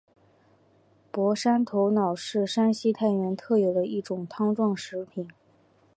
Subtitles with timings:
[1.13, 5.27] 傅山头脑是山西太原特有的一种汤状食品。